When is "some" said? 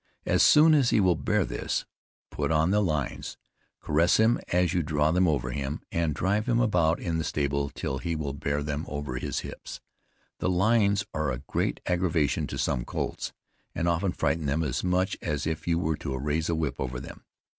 12.57-12.83